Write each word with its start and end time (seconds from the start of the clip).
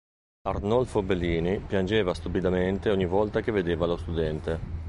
Arnolfo 0.49 1.03
Bellini 1.03 1.59
piangeva 1.59 2.15
stupidamente 2.15 2.89
ogni 2.89 3.05
volta 3.05 3.41
che 3.41 3.51
vedeva 3.51 3.85
lo 3.85 3.97
studente. 3.97 4.79